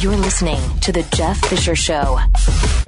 [0.00, 2.18] You're listening to The Jeff Fisher Show.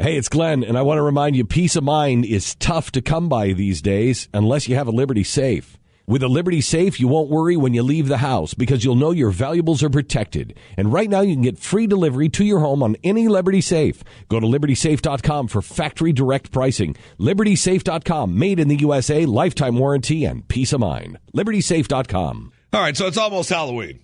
[0.00, 3.02] Hey, it's Glenn, and I want to remind you peace of mind is tough to
[3.02, 5.78] come by these days unless you have a Liberty Safe.
[6.06, 9.10] With a Liberty Safe, you won't worry when you leave the house because you'll know
[9.10, 10.58] your valuables are protected.
[10.78, 14.02] And right now, you can get free delivery to your home on any Liberty Safe.
[14.28, 16.96] Go to libertysafe.com for factory direct pricing.
[17.20, 21.18] Libertysafe.com, made in the USA, lifetime warranty, and peace of mind.
[21.36, 22.52] Libertysafe.com.
[22.72, 24.03] All right, so it's almost Halloween.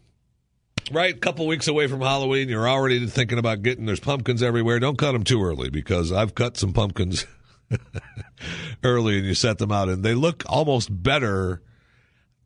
[0.92, 3.86] Right, a couple weeks away from Halloween, you're already thinking about getting.
[3.86, 4.80] There's pumpkins everywhere.
[4.80, 7.26] Don't cut them too early because I've cut some pumpkins
[8.82, 11.62] early, and you set them out, and they look almost better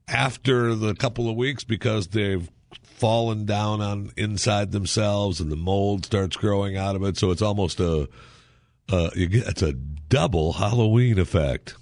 [0.07, 2.51] after the couple of weeks because they've
[2.83, 7.17] fallen down on inside themselves, and the mold starts growing out of it.
[7.17, 8.11] So it's almost a,
[8.93, 11.77] uh, you get it's a double Halloween effect.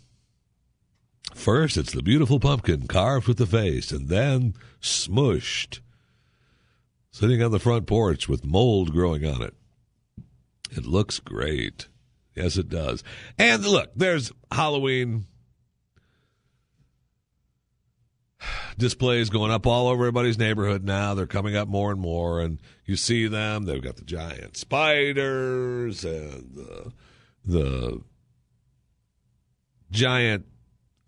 [1.34, 5.80] First, it's the beautiful pumpkin carved with the face, and then smushed
[7.12, 9.54] sitting on the front porch with mold growing on it.
[10.70, 11.88] It looks great.
[12.34, 13.04] Yes, it does.
[13.38, 15.26] And look, there's Halloween
[18.78, 21.12] displays going up all over everybody's neighborhood now.
[21.14, 23.64] They're coming up more and more, and you see them.
[23.64, 26.92] They've got the giant spiders and the,
[27.44, 28.02] the
[29.90, 30.46] giant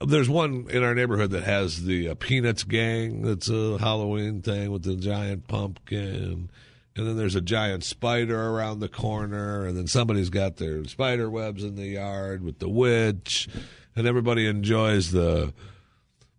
[0.01, 3.23] there's one in our neighborhood that has the uh, Peanuts gang.
[3.23, 6.51] That's a Halloween thing with the giant pumpkin.
[6.97, 9.67] And then there's a giant spider around the corner.
[9.67, 13.49] And then somebody's got their spider webs in the yard with the witch.
[13.97, 15.53] And everybody enjoys the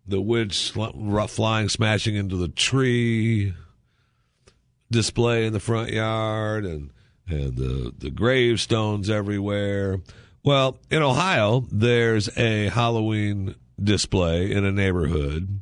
[0.08, 3.54] the witch flying, smashing into the tree
[4.90, 6.90] display in the front yard and
[7.28, 10.00] and the the gravestones everywhere.
[10.46, 15.60] Well, in Ohio, there's a Halloween display in a neighborhood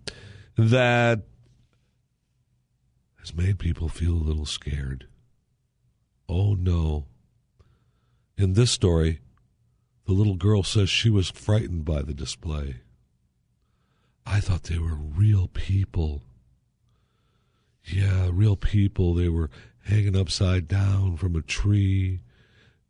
[0.58, 1.22] that
[3.18, 5.06] has made people feel a little scared.
[6.28, 7.06] Oh no.
[8.36, 9.20] In this story,
[10.05, 12.82] the little girl says she was frightened by the display.
[14.27, 16.24] I thought they were real people.
[17.86, 19.14] Yeah, real people.
[19.14, 19.48] They were
[19.84, 22.20] hanging upside down from a tree,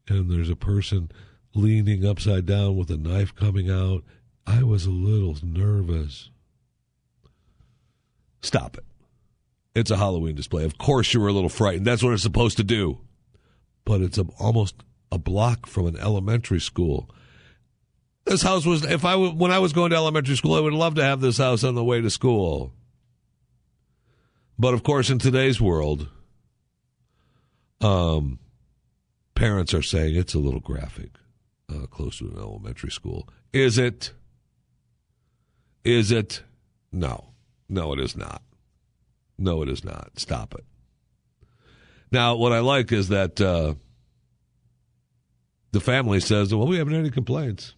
[0.09, 1.13] and there's a person
[1.55, 4.03] leaning upside down with a knife coming out.
[4.47, 6.31] I was a little nervous.
[8.43, 8.85] Stop it.
[9.75, 10.65] It's a Halloween display.
[10.65, 11.87] Of course you were a little frightened.
[11.87, 13.01] That's what it's supposed to do.
[13.85, 14.77] But it's a, almost
[15.11, 17.11] a block from an elementary school.
[18.25, 20.95] This house was if I when I was going to elementary school, I would love
[20.95, 22.73] to have this house on the way to school.
[24.59, 26.09] But of course, in today's world,
[27.81, 28.39] um,
[29.35, 31.11] parents are saying it's a little graphic
[31.73, 33.29] uh, close to an elementary school.
[33.53, 34.13] Is it?
[35.85, 36.43] Is it?
[36.93, 37.31] No.
[37.69, 38.43] No, it is not.
[39.39, 40.13] No, it is not.
[40.17, 40.65] Stop it.
[42.13, 43.75] Now, what I like is that uh,
[45.73, 47.75] the family says, well, we haven't had any complaints.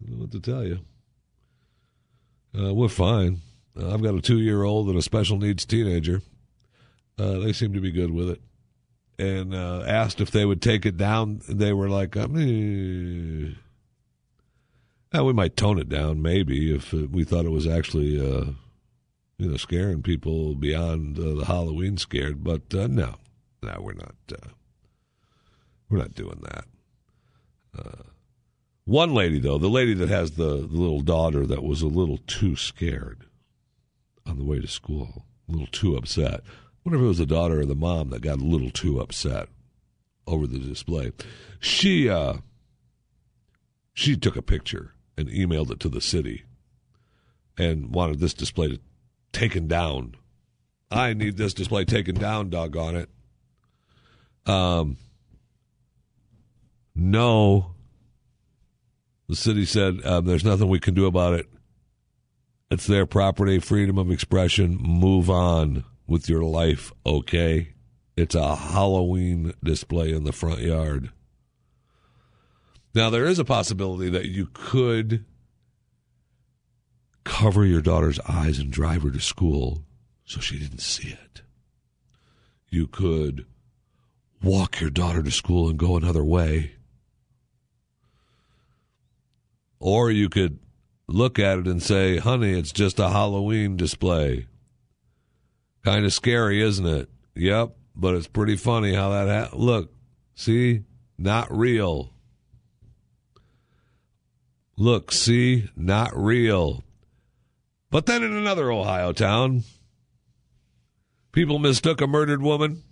[0.00, 0.80] I don't know what to tell you.
[2.56, 3.40] Uh, we're fine.
[3.78, 6.20] Uh, I've got a two year old and a special needs teenager.
[7.18, 8.40] Uh, they seem to be good with it
[9.22, 11.40] and uh, asked if they would take it down.
[11.48, 13.54] They were like, um, eh.
[15.12, 18.52] well, we might tone it down maybe if we thought it was actually, uh,
[19.38, 22.42] you know, scaring people beyond uh, the Halloween scared.
[22.42, 23.16] But uh, no,
[23.62, 24.14] no, we're not.
[24.32, 24.48] Uh,
[25.88, 26.64] we're not doing that.
[27.78, 28.02] Uh,
[28.84, 32.18] one lady, though, the lady that has the, the little daughter that was a little
[32.26, 33.26] too scared
[34.26, 36.40] on the way to school, a little too upset
[36.84, 39.48] wonder if it was the daughter or the mom that got a little too upset
[40.26, 41.12] over the display.
[41.60, 42.34] She uh,
[43.92, 46.44] she took a picture and emailed it to the city
[47.58, 48.80] and wanted this display to,
[49.32, 50.14] taken down.
[50.90, 53.08] I need this display taken down, doggone it.
[54.46, 54.96] Um,
[56.94, 57.74] no.
[59.28, 61.46] The city said um, there's nothing we can do about it.
[62.70, 64.76] It's their property, freedom of expression.
[64.76, 67.74] Move on with your life, okay?
[68.16, 71.10] It's a Halloween display in the front yard.
[72.94, 75.24] Now, there is a possibility that you could
[77.24, 79.84] cover your daughter's eyes and drive her to school
[80.24, 81.42] so she didn't see it.
[82.68, 83.46] You could
[84.42, 86.72] walk your daughter to school and go another way.
[89.78, 90.58] Or you could
[91.08, 94.46] look at it and say, honey, it's just a Halloween display.
[95.84, 97.08] Kind of scary, isn't it?
[97.34, 99.92] Yep, but it's pretty funny how that ha- look.
[100.34, 100.84] See,
[101.18, 102.12] not real.
[104.76, 106.82] Look, see, not real.
[107.90, 109.64] But then in another Ohio town,
[111.32, 112.82] people mistook a murdered woman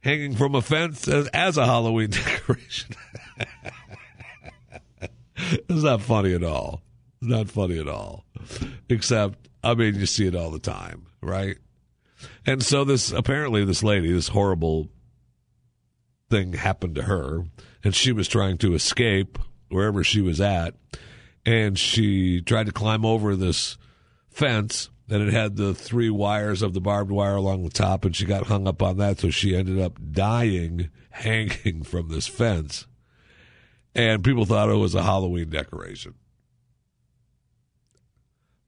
[0.00, 2.94] hanging from a fence as, as a Halloween decoration.
[5.36, 6.82] it's not funny at all.
[7.20, 8.24] It's not funny at all.
[8.88, 11.58] Except, I mean, you see it all the time, right?
[12.46, 14.88] And so this apparently this lady, this horrible
[16.30, 17.44] thing happened to her,
[17.82, 19.38] and she was trying to escape
[19.68, 20.74] wherever she was at,
[21.44, 23.76] and she tried to climb over this
[24.30, 28.14] fence and it had the three wires of the barbed wire along the top, and
[28.14, 32.86] she got hung up on that, so she ended up dying hanging from this fence.
[33.94, 36.14] And people thought it was a Halloween decoration.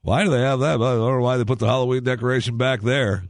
[0.03, 0.77] Why do they have that?
[0.77, 3.25] I don't know why they put the Halloween decoration back there.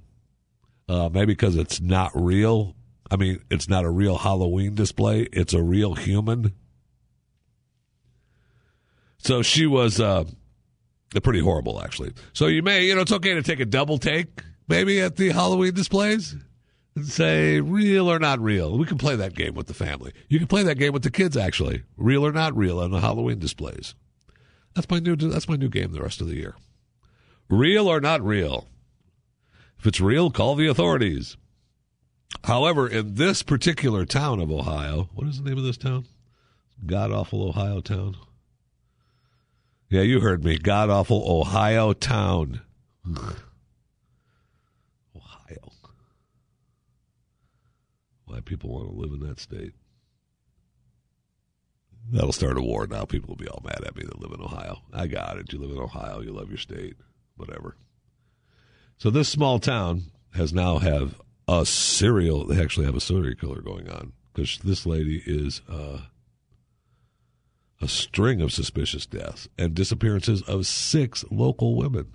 [0.91, 2.75] Uh, maybe because it's not real.
[3.13, 5.29] I mean, it's not a real Halloween display.
[5.33, 6.53] It's a real human.
[9.19, 10.25] So she was uh,
[11.23, 12.15] pretty horrible, actually.
[12.33, 15.29] So you may, you know, it's okay to take a double take, maybe at the
[15.29, 16.35] Halloween displays,
[16.97, 18.77] and say real or not real.
[18.77, 20.13] We can play that game with the family.
[20.29, 23.01] You can play that game with the kids, actually, real or not real, on the
[23.01, 23.95] Halloween displays.
[24.75, 25.15] That's my new.
[25.15, 26.57] That's my new game the rest of the year.
[27.49, 28.67] Real or not real.
[29.81, 31.39] If it's real, call the authorities.
[32.45, 36.05] However, in this particular town of Ohio, what is the name of this town?
[36.85, 38.19] God awful Ohio town.
[39.89, 40.59] Yeah, you heard me.
[40.59, 42.61] God awful Ohio town.
[45.17, 45.73] Ohio.
[48.27, 49.73] Why people want to live in that state.
[52.13, 53.07] That'll start a war now.
[53.07, 54.83] People will be all mad at me that live in Ohio.
[54.93, 55.51] I got it.
[55.55, 56.21] You live in Ohio.
[56.21, 56.97] You love your state.
[57.39, 57.77] Whatever.
[59.01, 60.03] So this small town
[60.35, 61.19] has now have
[61.49, 62.47] a serial.
[62.47, 66.03] They actually have a serial killer going on because this lady is uh,
[67.81, 72.13] a string of suspicious deaths and disappearances of six local women.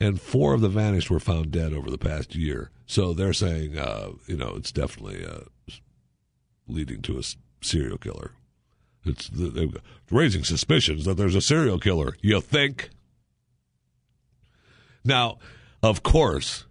[0.00, 2.70] And four of the vanished were found dead over the past year.
[2.86, 5.74] So they're saying, uh, you know, it's definitely uh,
[6.66, 7.22] leading to a
[7.60, 8.30] serial killer.
[9.04, 9.30] It's
[10.10, 12.16] raising suspicions that there's a serial killer.
[12.22, 12.88] You think?
[15.04, 15.38] Now,
[15.82, 16.66] of course,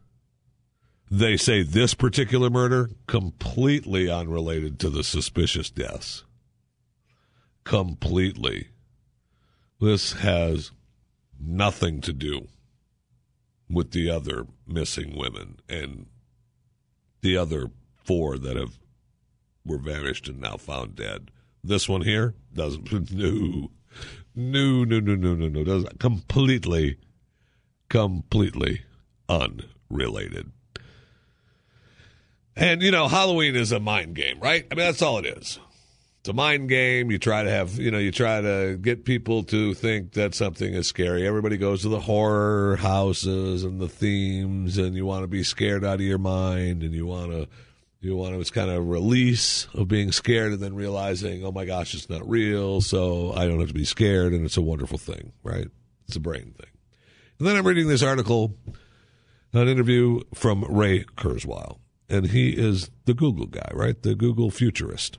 [1.09, 6.23] they say this particular murder completely unrelated to the suspicious deaths
[7.67, 8.69] completely.
[9.81, 10.71] This has
[11.37, 12.47] nothing to do
[13.69, 16.05] with the other missing women and
[17.19, 18.79] the other four that have
[19.65, 21.29] were vanished and now found dead.
[21.61, 23.69] This one here doesn't no
[24.33, 26.97] no no no no no no doesn't completely
[27.89, 28.83] completely
[29.29, 30.51] unrelated.
[32.55, 34.65] And you know, Halloween is a mind game, right?
[34.71, 35.59] I mean that's all it is
[36.27, 37.09] it's a mind game.
[37.09, 40.73] You try to have, you know, you try to get people to think that something
[40.73, 41.25] is scary.
[41.25, 45.85] Everybody goes to the horror houses and the themes, and you want to be scared
[45.85, 47.47] out of your mind, and you want to,
[48.01, 51.53] you want to, it's kind of a release of being scared and then realizing, oh
[51.53, 54.61] my gosh, it's not real, so I don't have to be scared, and it's a
[54.61, 55.67] wonderful thing, right?
[56.09, 56.71] It's a brain thing.
[57.39, 58.53] And then I'm reading this article,
[59.53, 61.79] an interview from Ray Kurzweil,
[62.09, 64.01] and he is the Google guy, right?
[64.01, 65.17] The Google futurist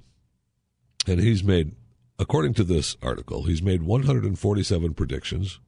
[1.08, 1.74] and he's made,
[2.18, 5.58] according to this article, he's made 147 predictions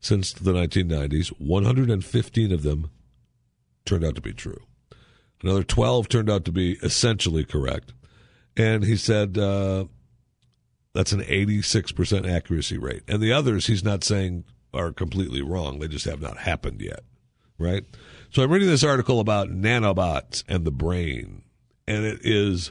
[0.00, 1.28] since the 1990s.
[1.38, 2.90] 115 of them
[3.84, 4.62] turned out to be true.
[5.42, 7.92] Another 12 turned out to be essentially correct.
[8.56, 9.84] And he said uh,
[10.94, 13.02] that's an 86% accuracy rate.
[13.06, 15.78] And the others, he's not saying are completely wrong.
[15.78, 17.00] They just have not happened yet.
[17.60, 17.84] Right?
[18.32, 21.42] So I'm reading this article about nanobots and the brain.
[21.86, 22.70] And it is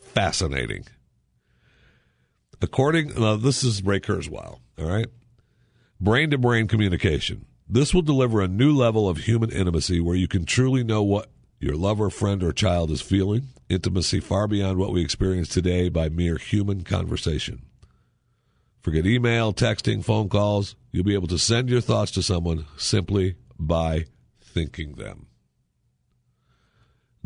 [0.00, 0.86] fascinating.
[2.62, 5.06] According, now this is Ray Kurzweil, all right?
[6.00, 7.44] Brain to brain communication.
[7.68, 11.30] This will deliver a new level of human intimacy where you can truly know what
[11.60, 13.48] your lover, friend, or child is feeling.
[13.68, 17.62] Intimacy far beyond what we experience today by mere human conversation.
[18.80, 20.76] Forget email, texting, phone calls.
[20.92, 24.06] You'll be able to send your thoughts to someone simply by
[24.40, 25.26] thinking them.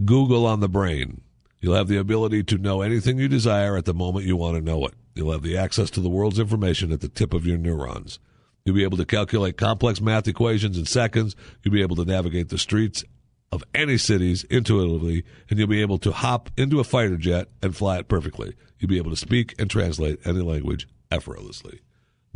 [0.05, 1.23] Google on the brain.
[1.61, 4.63] You'll have the ability to know anything you desire at the moment you want to
[4.63, 4.95] know it.
[5.15, 8.19] You'll have the access to the world's information at the tip of your neurons.
[8.65, 11.37] You'll be able to calculate complex math equations in seconds.
[11.63, 13.05] You'll be able to navigate the streets
[13.51, 17.77] of any cities intuitively, and you'll be able to hop into a fighter jet and
[17.77, 18.55] fly it perfectly.
[18.79, 21.81] You'll be able to speak and translate any language effortlessly.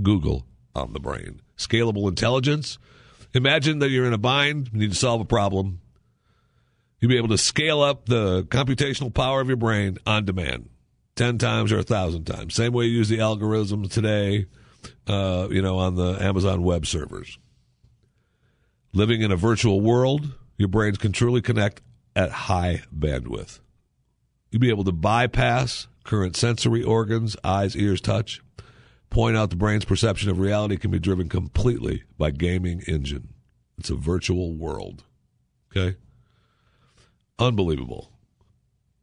[0.03, 1.41] Google on the brain.
[1.57, 2.79] Scalable intelligence.
[3.37, 5.81] Imagine that you're in a bind, you need to solve a problem.
[6.99, 10.71] You'll be able to scale up the computational power of your brain on demand,
[11.17, 12.55] 10 times or a 1,000 times.
[12.55, 14.47] Same way you use the algorithms today,
[15.07, 17.39] uh, you know, on the Amazon web servers.
[18.95, 21.83] Living in a virtual world, your brains can truly connect
[22.17, 23.61] at high bandwidth.
[24.51, 28.41] You'll be able to bypass current sensory organs, eyes, ears, touch.
[29.11, 33.35] Point out the brain's perception of reality can be driven completely by gaming engine.
[33.79, 35.05] It's a virtual world.
[35.71, 35.97] Okay?
[37.39, 38.11] Unbelievable.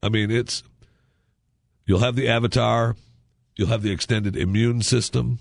[0.02, 0.64] I mean, it's
[1.86, 2.96] you'll have the avatar,
[3.56, 5.40] you'll have the extended immune system.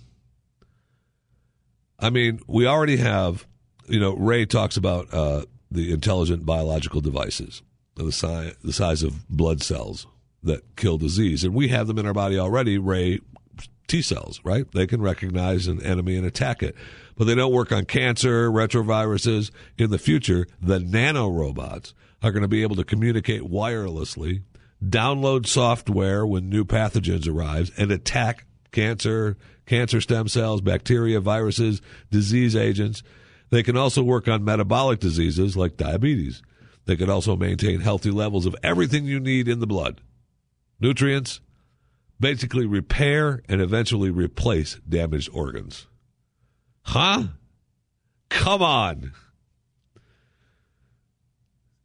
[1.98, 3.46] I mean, we already have,
[3.88, 7.62] you know, Ray talks about uh, the intelligent biological devices,
[7.94, 10.06] the, the size of blood cells
[10.42, 11.44] that kill disease.
[11.44, 13.20] And we have them in our body already, Ray
[13.92, 14.64] T cells, right?
[14.72, 16.74] They can recognize an enemy and attack it.
[17.14, 19.50] But they don't work on cancer, retroviruses.
[19.76, 24.44] In the future, the nanorobots are going to be able to communicate wirelessly,
[24.82, 32.56] download software when new pathogens arrive, and attack cancer, cancer stem cells, bacteria, viruses, disease
[32.56, 33.02] agents.
[33.50, 36.40] They can also work on metabolic diseases like diabetes.
[36.86, 40.00] They can also maintain healthy levels of everything you need in the blood
[40.80, 41.42] nutrients,
[42.22, 45.88] basically repair and eventually replace damaged organs.
[46.84, 47.24] Huh?
[48.30, 49.12] Come on.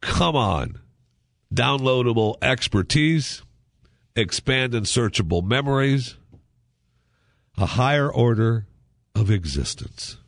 [0.00, 0.78] Come on.
[1.52, 3.42] Downloadable expertise,
[4.14, 6.16] expand and searchable memories,
[7.56, 8.66] a higher order
[9.14, 10.18] of existence.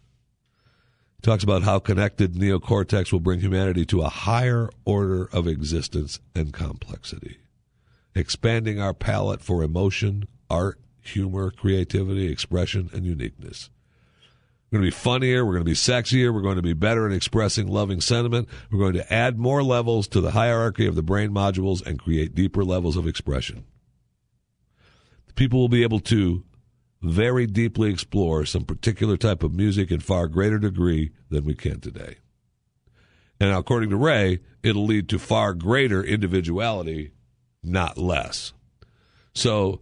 [1.17, 6.19] He talks about how connected neocortex will bring humanity to a higher order of existence
[6.35, 7.39] and complexity,
[8.15, 13.71] expanding our palette for emotion, art, humor, creativity, expression, and uniqueness.
[14.71, 15.45] We're going to be funnier.
[15.45, 16.33] We're going to be sexier.
[16.33, 18.49] We're going to be better at expressing loving sentiment.
[18.71, 22.37] We're going to add more levels to the hierarchy of the brain modules and create
[22.37, 23.65] deeper levels of expression.
[25.35, 26.45] People will be able to
[27.03, 31.81] very deeply explore some particular type of music in far greater degree than we can
[31.81, 32.17] today.
[33.41, 37.13] And according to Ray, it'll lead to far greater individuality,
[37.63, 38.53] not less.
[39.35, 39.81] So,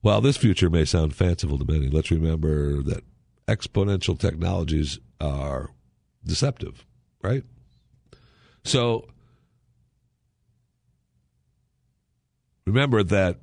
[0.00, 3.04] while this future may sound fanciful to many, let's remember that
[3.48, 5.70] exponential technologies are
[6.24, 6.84] deceptive,
[7.22, 7.44] right?
[8.64, 9.06] So
[12.66, 13.38] remember that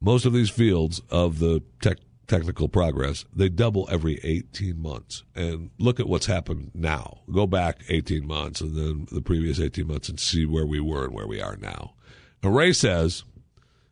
[0.00, 1.98] most of these fields of the tech,
[2.28, 7.80] technical progress they double every 18 months and look at what's happened now go back
[7.88, 11.26] 18 months and then the previous 18 months and see where we were and where
[11.26, 11.94] we are now
[12.42, 13.24] now ray says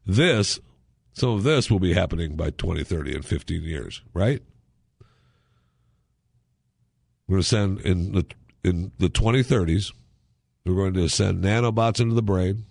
[0.07, 0.61] this
[1.17, 4.43] some of this will be happening by 2030 and 15 years, right?
[7.27, 8.27] We're going to send in the
[8.63, 9.93] in the 2030s.
[10.67, 12.67] We're going to send nanobots into the brain,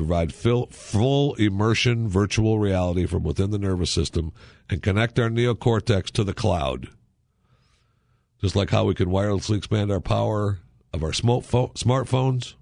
[0.00, 4.32] provide full, full immersion virtual reality from within the nervous system,
[4.68, 6.88] and connect our neocortex to the cloud.
[8.40, 10.60] Just like how we can wirelessly expand our power
[10.94, 12.54] of our smartphones,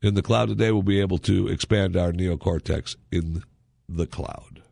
[0.00, 3.42] in the cloud today, we'll be able to expand our neocortex in
[3.88, 4.62] the cloud.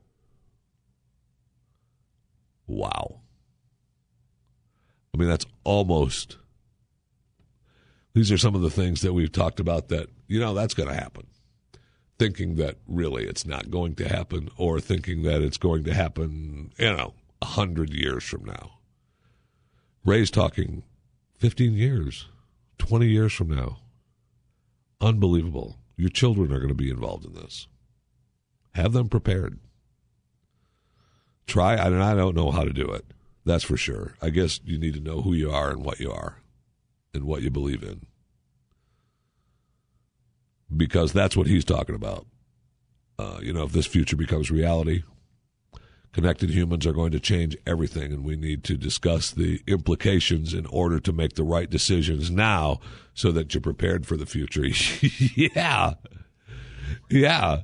[2.66, 3.20] Wow.
[5.12, 6.36] I mean, that's almost.
[8.12, 10.88] These are some of the things that we've talked about that, you know, that's going
[10.88, 11.26] to happen.
[12.20, 16.70] Thinking that really it's not going to happen, or thinking that it's going to happen,
[16.76, 18.72] you know, a hundred years from now.
[20.04, 20.82] Ray's talking
[21.38, 22.26] 15 years,
[22.76, 23.78] 20 years from now.
[25.00, 25.78] Unbelievable.
[25.96, 27.68] Your children are going to be involved in this.
[28.74, 29.58] Have them prepared.
[31.46, 33.06] Try, and I don't know how to do it.
[33.46, 34.16] That's for sure.
[34.20, 36.42] I guess you need to know who you are and what you are
[37.14, 38.02] and what you believe in.
[40.74, 42.26] Because that's what he's talking about.
[43.18, 45.02] Uh, you know, if this future becomes reality,
[46.12, 50.66] connected humans are going to change everything, and we need to discuss the implications in
[50.66, 52.80] order to make the right decisions now
[53.14, 54.64] so that you're prepared for the future.
[55.36, 55.94] yeah.
[57.10, 57.62] Yeah.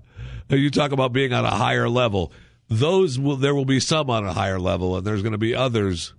[0.49, 2.33] You talk about being on a higher level.
[2.69, 5.55] Those will there will be some on a higher level, and there's going to be
[5.55, 6.15] others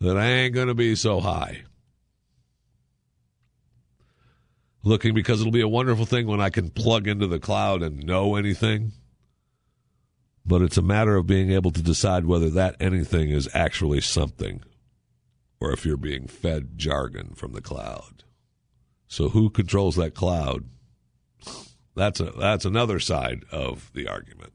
[0.00, 1.62] that ain't going to be so high.
[4.82, 8.02] Looking because it'll be a wonderful thing when I can plug into the cloud and
[8.02, 8.92] know anything.
[10.44, 14.62] But it's a matter of being able to decide whether that anything is actually something
[15.60, 18.24] or if you're being fed jargon from the cloud.
[19.06, 20.64] So who controls that cloud?
[21.94, 24.52] That's a that's another side of the argument.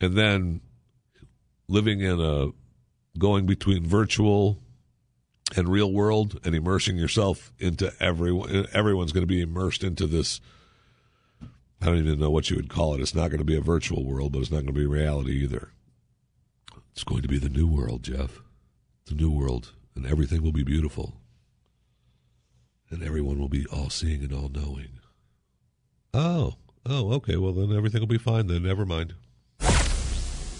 [0.00, 0.60] And then
[1.68, 2.48] living in a
[3.18, 4.60] going between virtual
[5.56, 10.40] and real world and immersing yourself into everyone everyone's going to be immersed into this
[11.82, 13.00] I don't even know what you would call it.
[13.00, 15.32] It's not going to be a virtual world, but it's not going to be reality
[15.42, 15.68] either.
[16.92, 18.40] It's going to be the new world, Jeff.
[19.06, 21.20] The new world, and everything will be beautiful.
[22.90, 24.98] and everyone will be all seeing and all knowing.
[26.14, 26.54] Oh,
[26.86, 27.36] oh, okay.
[27.36, 28.46] Well, then everything will be fine.
[28.46, 29.14] Then never mind.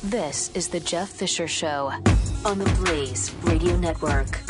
[0.02, 1.92] This is the Jeff Fisher Show
[2.44, 4.40] on the Blaze Radio Network.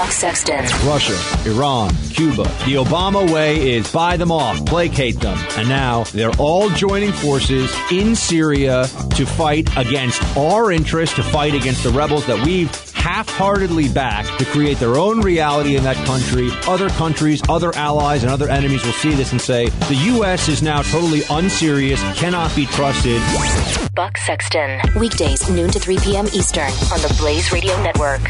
[0.00, 0.64] Buck Sexton.
[0.88, 2.44] Russia, Iran, Cuba.
[2.64, 5.36] The Obama way is buy them off, placate them.
[5.58, 11.52] And now they're all joining forces in Syria to fight against our interests, to fight
[11.52, 16.48] against the rebels that we've half-heartedly backed to create their own reality in that country.
[16.66, 20.48] Other countries, other allies, and other enemies will see this and say, the U.S.
[20.48, 23.20] is now totally unserious, cannot be trusted.
[23.94, 24.80] Buck Sexton.
[24.98, 26.24] Weekdays, noon to 3 p.m.
[26.32, 28.22] Eastern on the Blaze Radio Network.